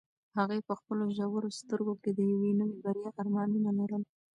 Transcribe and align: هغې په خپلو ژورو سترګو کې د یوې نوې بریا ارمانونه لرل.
هغې 0.37 0.59
په 0.67 0.73
خپلو 0.79 1.03
ژورو 1.17 1.49
سترګو 1.59 1.93
کې 2.01 2.11
د 2.13 2.19
یوې 2.31 2.51
نوې 2.59 2.77
بریا 2.85 3.09
ارمانونه 3.21 3.69
لرل. 3.79 4.03